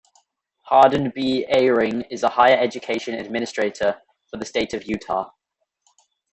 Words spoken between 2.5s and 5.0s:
education administrator for the State of